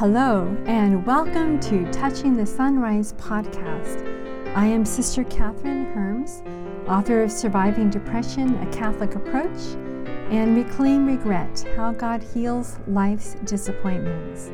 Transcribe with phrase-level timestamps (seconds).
[0.00, 4.00] Hello, and welcome to Touching the Sunrise podcast.
[4.56, 6.42] I am Sister Kathryn Hermes,
[6.88, 9.60] author of Surviving Depression A Catholic Approach
[10.30, 14.46] and Reclaim Regret How God Heals Life's Disappointments,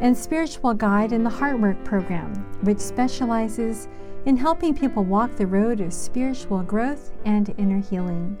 [0.00, 3.86] and spiritual guide in the Heartwork program, which specializes
[4.26, 8.36] in helping people walk the road of spiritual growth and inner healing.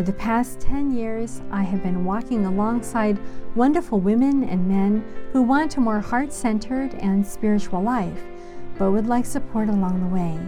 [0.00, 3.18] For the past 10 years, I have been walking alongside
[3.54, 5.04] wonderful women and men
[5.34, 8.22] who want a more heart centered and spiritual life,
[8.78, 10.38] but would like support along the way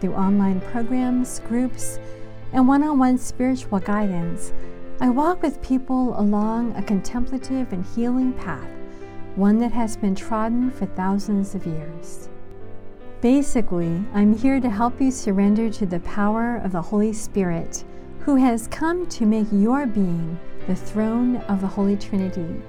[0.00, 2.00] through online programs, groups,
[2.52, 4.52] and one on one spiritual guidance.
[5.00, 8.68] I walk with people along a contemplative and healing path,
[9.36, 12.28] one that has been trodden for thousands of years.
[13.20, 17.84] Basically, I'm here to help you surrender to the power of the Holy Spirit
[18.26, 22.60] who has come to make your being the throne of the Holy Trinity,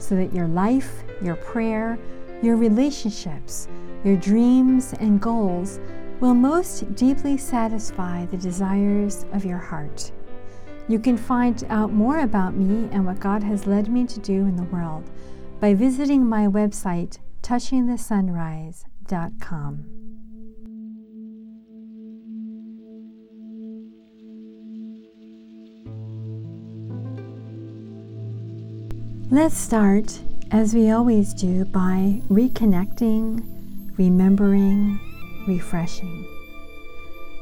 [0.00, 1.96] so that your life, your prayer,
[2.42, 3.68] your relationships,
[4.02, 5.78] your dreams, and goals
[6.18, 10.10] will most deeply satisfy the desires of your heart.
[10.88, 14.40] You can find out more about me and what God has led me to do
[14.40, 15.08] in the world
[15.60, 20.03] by visiting my website, touchingthesunrise.com.
[29.34, 30.20] Let's start,
[30.52, 33.42] as we always do, by reconnecting,
[33.98, 35.00] remembering,
[35.48, 36.24] refreshing.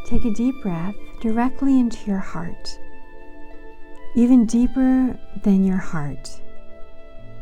[0.06, 2.78] Take a deep breath directly into your heart,
[4.16, 6.30] even deeper than your heart,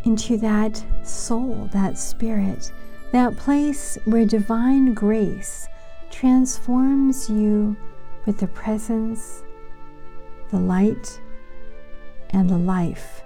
[0.02, 2.72] into that soul, that spirit,
[3.12, 5.68] that place where divine grace
[6.10, 7.76] transforms you
[8.26, 9.44] with the presence,
[10.50, 11.20] the light,
[12.30, 13.22] and the life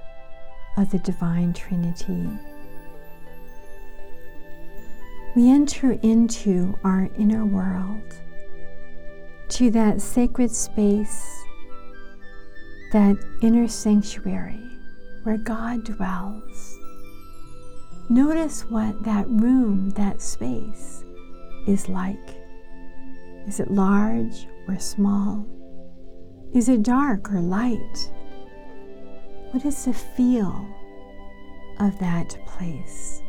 [0.76, 2.28] of the Divine Trinity.
[5.36, 8.16] We enter into our inner world,
[9.48, 11.44] to that sacred space,
[12.92, 14.60] that inner sanctuary
[15.24, 16.78] where God dwells.
[18.08, 21.02] Notice what that room, that space,
[21.66, 22.36] is like.
[23.48, 25.46] Is it large or small?
[26.54, 28.10] Is it dark or light?
[29.54, 30.66] What is the feel
[31.78, 33.22] of that place?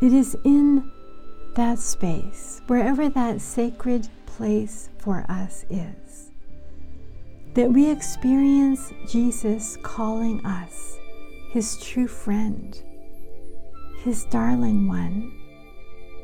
[0.00, 0.90] It is in
[1.54, 6.30] that space, wherever that sacred place for us is,
[7.52, 10.96] that we experience Jesus calling us
[11.50, 12.82] his true friend,
[13.98, 15.38] his darling one,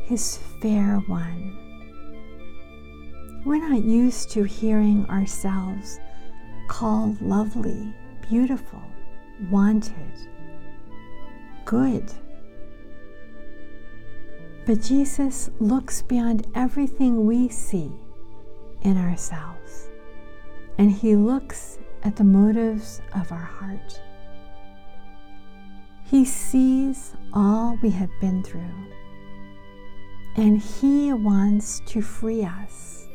[0.05, 1.55] his fair one.
[3.44, 6.00] We're not used to hearing ourselves
[6.68, 7.94] called lovely,
[8.28, 8.82] beautiful,
[9.50, 10.12] wanted,
[11.64, 12.12] good.
[14.66, 17.90] But Jesus looks beyond everything we see
[18.82, 19.88] in ourselves,
[20.76, 24.00] and He looks at the motives of our heart.
[26.04, 28.74] He sees all we have been through,
[30.36, 33.06] and He wants to free us.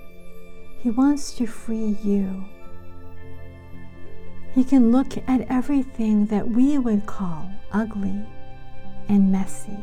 [0.80, 2.44] He wants to free you
[4.54, 8.24] he can look at everything that we would call ugly
[9.10, 9.80] and messy,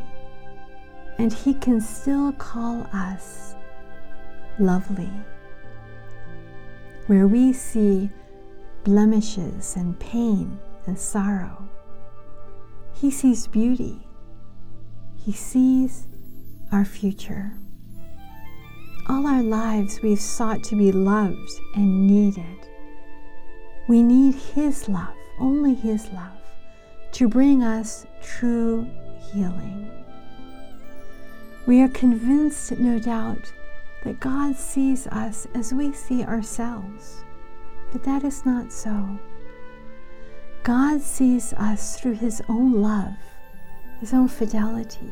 [1.18, 3.56] and He can still call us
[4.60, 5.10] lovely.
[7.08, 8.10] Where we see
[8.84, 11.68] blemishes and pain and sorrow,
[12.94, 14.06] He sees beauty.
[15.16, 16.06] He sees
[16.70, 17.52] our future.
[19.08, 22.69] All our lives we've sought to be loved and needed.
[23.90, 26.38] We need His love, only His love,
[27.10, 29.90] to bring us true healing.
[31.66, 33.52] We are convinced, no doubt,
[34.04, 37.24] that God sees us as we see ourselves,
[37.90, 39.18] but that is not so.
[40.62, 43.16] God sees us through His own love,
[43.98, 45.10] His own fidelity.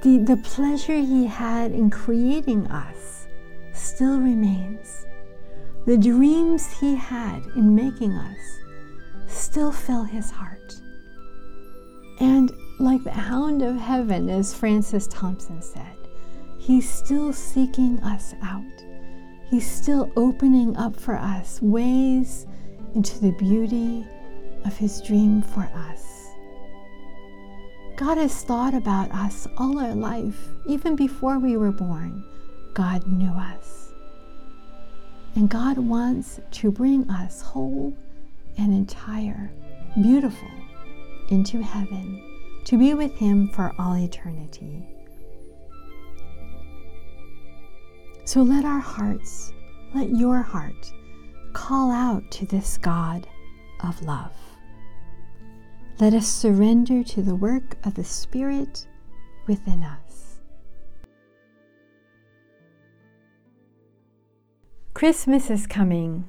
[0.00, 3.26] The, the pleasure He had in creating us
[3.74, 5.04] still remains
[5.86, 8.38] the dreams he had in making us
[9.26, 10.74] still fill his heart.
[12.20, 15.96] And like the hound of heaven, as Francis Thompson said,
[16.58, 18.62] he's still seeking us out.
[19.50, 22.46] He's still opening up for us ways
[22.94, 24.06] into the beauty
[24.64, 26.26] of his dream for us.
[27.96, 32.24] God has thought about us all our life, even before we were born.
[32.74, 33.89] God knew us.
[35.36, 37.96] And God wants to bring us whole
[38.58, 39.50] and entire,
[40.00, 40.50] beautiful
[41.28, 44.86] into heaven to be with Him for all eternity.
[48.24, 49.52] So let our hearts,
[49.94, 50.92] let your heart
[51.52, 53.26] call out to this God
[53.82, 54.32] of love.
[55.98, 58.86] Let us surrender to the work of the Spirit
[59.46, 60.09] within us.
[65.00, 66.28] Christmas is coming.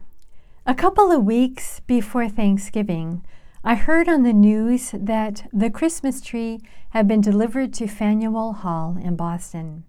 [0.66, 3.22] A couple of weeks before Thanksgiving,
[3.66, 8.98] I heard on the news that the Christmas tree had been delivered to Faneuil Hall
[9.04, 9.84] in Boston,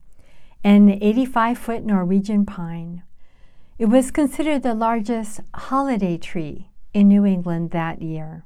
[0.65, 3.05] an 85 foot Norwegian pine.
[3.79, 8.45] It was considered the largest holiday tree in New England that year.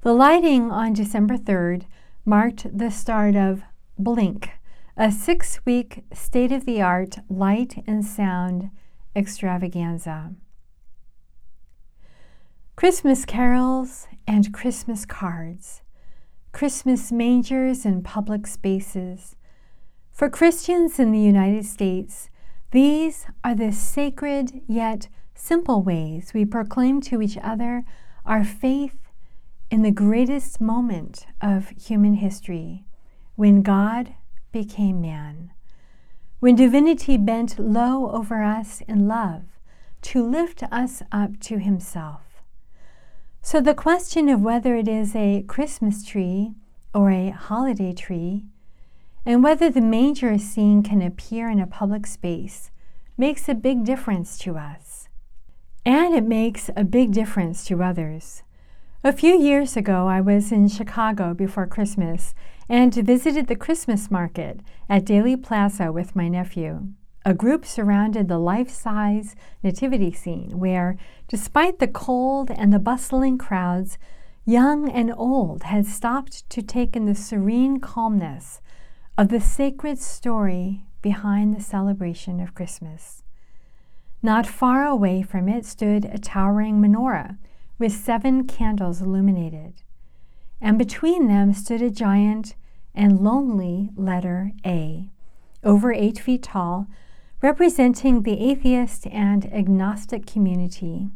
[0.00, 1.84] The lighting on December 3rd
[2.24, 3.62] marked the start of
[3.96, 4.50] Blink,
[4.96, 8.70] a six week state of the art light and sound
[9.14, 10.34] extravaganza.
[12.76, 15.82] Christmas carols and Christmas cards,
[16.52, 19.36] Christmas mangers and public spaces.
[20.12, 22.30] For Christians in the United States,
[22.70, 27.84] these are the sacred yet simple ways we proclaim to each other
[28.24, 28.96] our faith
[29.70, 32.84] in the greatest moment of human history,
[33.36, 34.14] when God
[34.52, 35.52] became man,
[36.40, 39.42] when divinity bent low over us in love
[40.02, 42.42] to lift us up to himself.
[43.42, 46.52] So, the question of whether it is a Christmas tree
[46.94, 48.44] or a holiday tree,
[49.24, 52.70] and whether the manger scene can appear in a public space,
[53.16, 55.08] makes a big difference to us.
[55.84, 58.42] And it makes a big difference to others.
[59.02, 62.34] A few years ago, I was in Chicago before Christmas
[62.68, 64.60] and visited the Christmas market
[64.90, 66.88] at Daly Plaza with my nephew.
[67.24, 70.98] A group surrounded the life size nativity scene where,
[71.28, 73.96] despite the cold and the bustling crowds,
[74.44, 78.60] young and old had stopped to take in the serene calmness
[79.16, 83.22] of the sacred story behind the celebration of Christmas.
[84.22, 87.38] Not far away from it stood a towering menorah
[87.80, 89.82] with seven candles illuminated,
[90.60, 92.54] and between them stood a giant
[92.94, 95.08] and lonely letter A,
[95.64, 96.86] over eight feet tall
[97.42, 101.08] representing the atheist and agnostic community.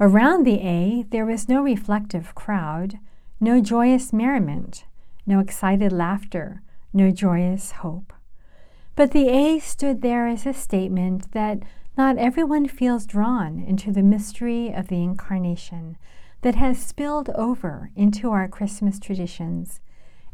[0.00, 2.98] Around the A, there was no reflective crowd,
[3.38, 4.84] no joyous merriment,
[5.26, 6.62] no excited laughter,
[6.92, 8.12] no joyous hope.
[8.94, 11.58] But the A stood there as a statement that
[11.96, 15.96] not everyone feels drawn into the mystery of the Incarnation
[16.42, 19.80] that has spilled over into our Christmas traditions,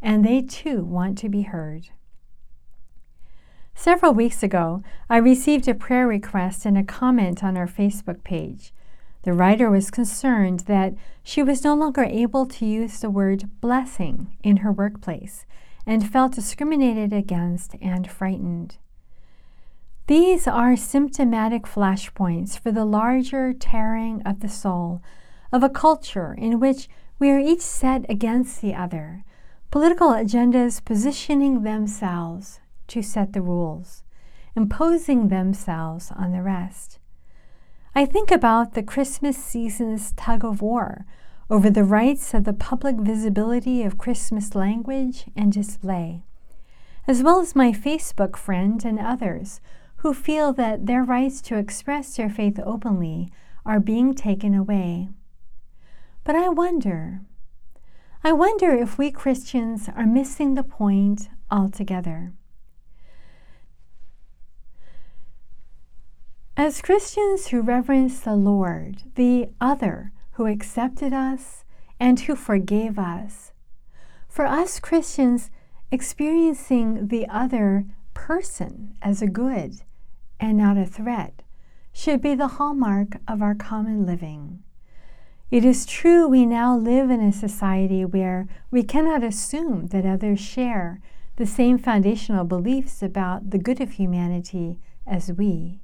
[0.01, 1.89] and they too want to be heard.
[3.73, 8.73] Several weeks ago, I received a prayer request and a comment on our Facebook page.
[9.23, 10.93] The writer was concerned that
[11.23, 15.45] she was no longer able to use the word blessing in her workplace
[15.85, 18.77] and felt discriminated against and frightened.
[20.07, 25.01] These are symptomatic flashpoints for the larger tearing of the soul
[25.49, 26.89] of a culture in which
[27.19, 29.23] we are each set against the other,
[29.71, 34.03] political agendas positioning themselves to set the rules,
[34.57, 36.99] imposing themselves on the rest.
[37.95, 41.05] I think about the Christmas season's tug of war
[41.49, 46.23] over the rights of the public visibility of Christmas language and display,
[47.07, 49.61] as well as my Facebook friend and others
[50.03, 53.31] who feel that their rights to express their faith openly
[53.65, 55.07] are being taken away.
[56.25, 57.21] But I wonder,
[58.21, 62.33] I wonder if we Christians are missing the point altogether.
[66.57, 71.63] As Christians who reverence the Lord, the other who accepted us
[71.97, 73.53] and who forgave us,
[74.27, 75.49] for us Christians,
[75.91, 79.81] experiencing the other person as a good
[80.43, 81.41] and not a threat
[81.93, 84.61] should be the hallmark of our common living.
[85.49, 90.41] It is true we now live in a society where we cannot assume that others
[90.41, 90.99] share
[91.37, 95.79] the same foundational beliefs about the good of humanity as we.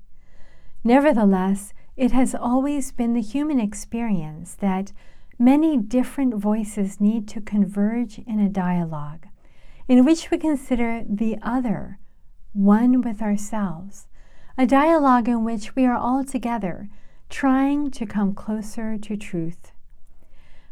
[0.83, 4.91] Nevertheless, it has always been the human experience that
[5.37, 9.25] many different voices need to converge in a dialogue
[9.87, 11.97] in which we consider the other
[12.51, 14.07] one with ourselves,
[14.59, 16.89] a dialogue in which we are all together
[17.29, 19.71] trying to come closer to truth.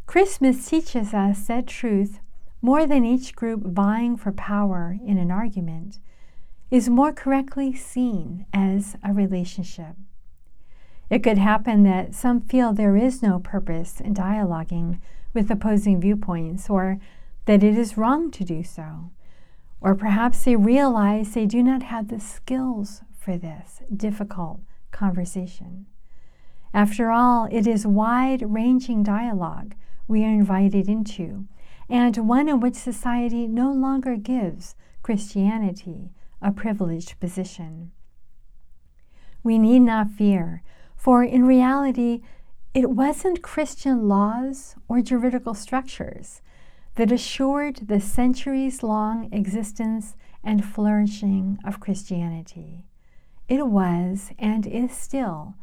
[0.05, 2.19] Christmas teaches us that truth,
[2.61, 5.99] more than each group vying for power in an argument,
[6.69, 9.95] is more correctly seen as a relationship.
[11.09, 14.99] It could happen that some feel there is no purpose in dialoguing
[15.33, 16.99] with opposing viewpoints, or
[17.45, 19.11] that it is wrong to do so.
[19.79, 25.85] Or perhaps they realize they do not have the skills for this difficult conversation.
[26.73, 29.75] After all, it is wide ranging dialogue
[30.07, 31.45] we are invited into,
[31.89, 37.91] and one in which society no longer gives Christianity a privileged position.
[39.43, 40.63] We need not fear,
[40.95, 42.21] for in reality,
[42.73, 46.41] it wasn't Christian laws or juridical structures
[46.95, 50.15] that assured the centuries long existence
[50.45, 52.86] and flourishing of Christianity.
[53.47, 55.55] It was, and is still,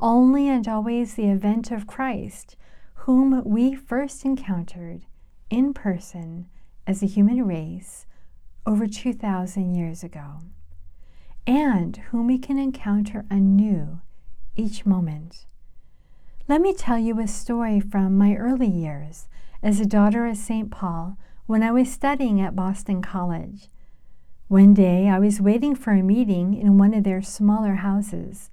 [0.00, 2.56] only and always the event of Christ,
[2.94, 5.06] whom we first encountered
[5.50, 6.46] in person
[6.86, 8.06] as a human race
[8.66, 10.40] over 2,000 years ago,
[11.46, 14.00] and whom we can encounter anew
[14.56, 15.46] each moment.
[16.48, 19.28] Let me tell you a story from my early years
[19.62, 20.70] as a daughter of St.
[20.70, 21.16] Paul
[21.46, 23.68] when I was studying at Boston College.
[24.48, 28.48] One day I was waiting for a meeting in one of their smaller houses.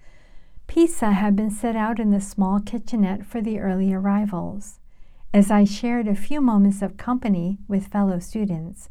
[0.68, 4.82] Pizza had been set out in the small kitchenette for the early arrivals.
[5.34, 8.90] As I shared a few moments of company with fellow students,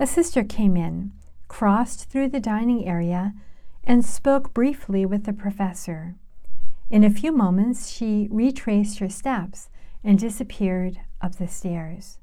[0.00, 1.12] a sister came in,
[1.46, 3.34] crossed through the dining area,
[3.84, 6.16] and spoke briefly with the professor.
[6.90, 9.68] In a few moments, she retraced her steps
[10.02, 12.18] and disappeared up the stairs.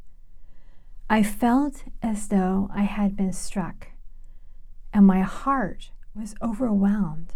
[1.10, 3.88] I felt as though I had been struck,
[4.94, 7.34] and my heart was overwhelmed.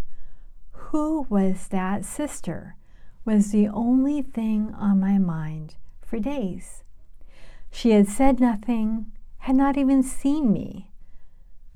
[0.72, 2.76] Who was that sister?
[3.26, 6.84] was the only thing on my mind for days.
[7.72, 10.92] She had said nothing, had not even seen me.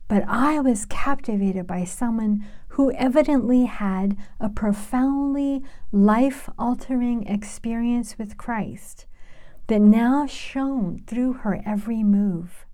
[0.07, 8.38] But I was captivated by someone who evidently had a profoundly life altering experience with
[8.38, 9.05] Christ
[9.65, 12.66] that now shone through her every move.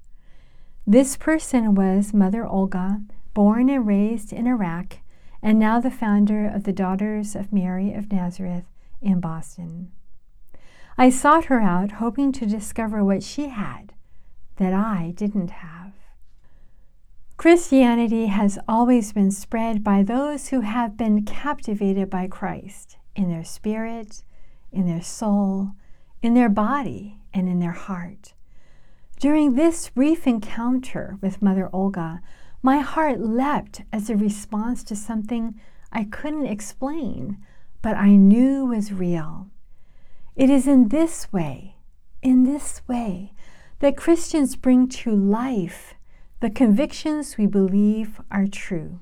[0.85, 3.01] This person was Mother Olga,
[3.33, 4.97] born and raised in Iraq,
[5.41, 8.65] and now the founder of the Daughters of Mary of Nazareth
[9.01, 9.93] in Boston.
[10.97, 13.93] I sought her out, hoping to discover what she had
[14.57, 15.93] that I didn't have.
[17.37, 23.45] Christianity has always been spread by those who have been captivated by Christ in their
[23.45, 24.23] spirit,
[24.69, 25.71] in their soul,
[26.21, 28.33] in their body, and in their heart.
[29.23, 32.19] During this brief encounter with Mother Olga,
[32.61, 35.57] my heart leapt as a response to something
[35.93, 37.37] I couldn't explain,
[37.81, 39.49] but I knew was real.
[40.35, 41.77] It is in this way,
[42.21, 43.31] in this way,
[43.79, 45.93] that Christians bring to life
[46.41, 48.99] the convictions we believe are true.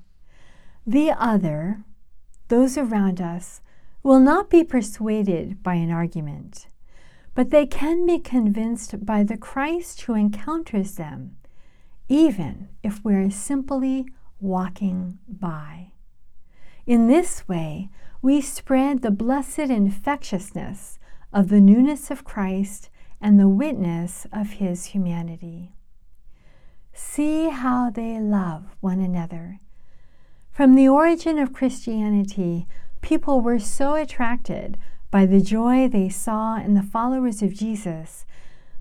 [0.85, 1.83] The other,
[2.47, 3.61] those around us,
[4.03, 6.67] will not be persuaded by an argument,
[7.33, 11.37] but they can be convinced by the Christ who encounters them,
[12.09, 14.05] even if we are simply
[14.39, 15.91] walking by.
[16.85, 17.89] In this way,
[18.21, 20.99] we spread the blessed infectiousness
[21.31, 22.89] of the newness of Christ
[23.21, 25.73] and the witness of his humanity.
[26.93, 29.59] See how they love one another.
[30.51, 32.67] From the origin of Christianity,
[33.01, 34.77] people were so attracted
[35.11, 38.25] by the joy they saw in the followers of Jesus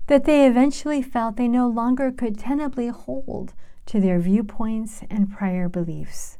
[0.07, 3.53] that they eventually felt they no longer could tenably hold
[3.85, 6.37] to their viewpoints and prior beliefs.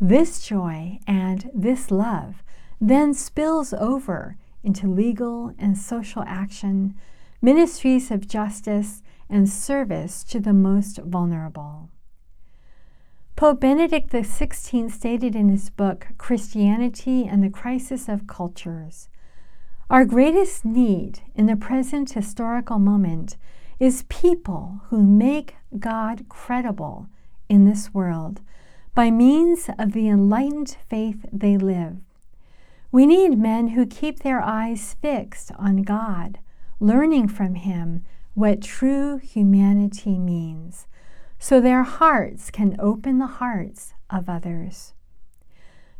[0.00, 2.42] This joy and this love
[2.80, 6.94] then spills over into legal and social action,
[7.40, 11.88] ministries of justice, and service to the most vulnerable.
[13.42, 19.08] Pope Benedict XVI stated in his book, Christianity and the Crisis of Cultures
[19.90, 23.36] Our greatest need in the present historical moment
[23.80, 27.08] is people who make God credible
[27.48, 28.42] in this world
[28.94, 31.96] by means of the enlightened faith they live.
[32.92, 36.38] We need men who keep their eyes fixed on God,
[36.78, 40.86] learning from Him what true humanity means,
[41.42, 44.94] so their hearts can open the hearts of others.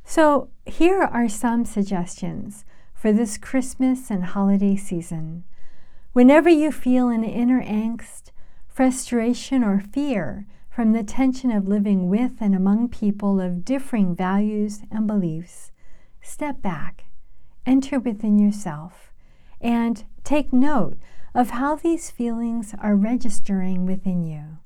[0.04, 5.42] So, here are some suggestions for this Christmas and holiday season.
[6.12, 8.30] Whenever you feel an inner angst,
[8.68, 14.82] frustration, or fear from the tension of living with and among people of differing values
[14.92, 15.72] and beliefs,
[16.20, 17.06] step back,
[17.66, 19.12] enter within yourself,
[19.60, 20.98] and take note
[21.34, 24.58] of how these feelings are registering within you.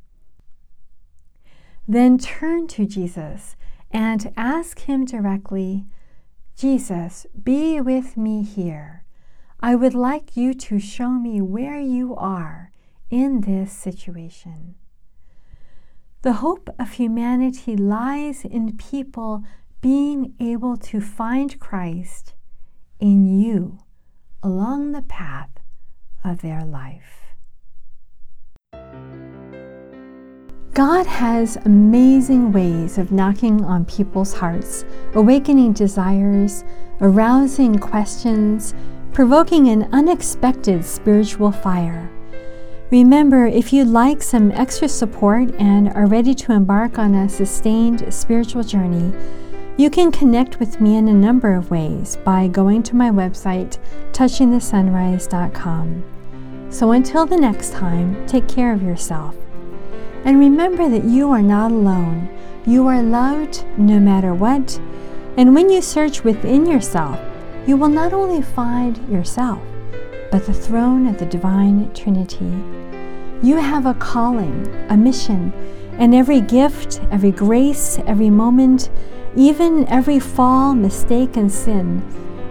[1.88, 3.56] Then turn to Jesus
[3.90, 5.86] and ask Him directly
[6.56, 9.04] Jesus, be with me here.
[9.60, 12.70] I would like you to show me where you are
[13.10, 14.74] in this situation.
[16.22, 19.44] The hope of humanity lies in people
[19.82, 22.34] being able to find Christ
[22.98, 23.78] in you
[24.42, 25.60] along the path
[26.24, 27.25] of their life.
[30.76, 36.64] God has amazing ways of knocking on people's hearts, awakening desires,
[37.00, 38.74] arousing questions,
[39.14, 42.10] provoking an unexpected spiritual fire.
[42.90, 48.12] Remember, if you'd like some extra support and are ready to embark on a sustained
[48.12, 49.14] spiritual journey,
[49.78, 53.78] you can connect with me in a number of ways by going to my website,
[54.12, 56.04] touchingthesunrise.com.
[56.68, 59.34] So until the next time, take care of yourself.
[60.26, 62.28] And remember that you are not alone.
[62.66, 64.76] You are loved no matter what.
[65.36, 67.20] And when you search within yourself,
[67.64, 69.60] you will not only find yourself,
[70.32, 72.52] but the throne of the divine Trinity.
[73.40, 75.52] You have a calling, a mission,
[75.92, 78.90] and every gift, every grace, every moment,
[79.36, 82.02] even every fall, mistake, and sin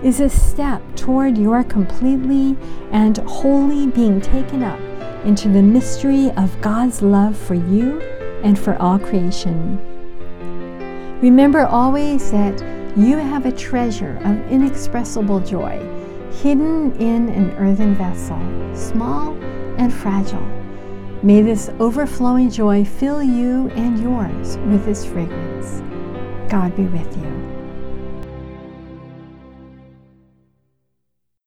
[0.02, 2.56] is a step toward your completely
[2.92, 4.80] and wholly being taken up
[5.26, 8.00] into the mystery of God's love for you
[8.44, 9.80] and for all creation.
[11.22, 12.60] Remember always that
[12.96, 15.78] you have a treasure of inexpressible joy
[16.42, 18.40] hidden in an earthen vessel,
[18.76, 19.34] small
[19.78, 20.46] and fragile.
[21.24, 25.82] May this overflowing joy fill you and yours with its fragrance.
[26.50, 27.35] God be with you.